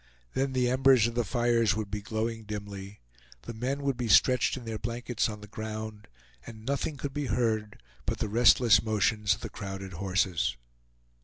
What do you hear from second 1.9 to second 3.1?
be glowing dimly,